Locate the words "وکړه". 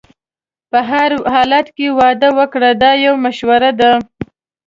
2.39-2.69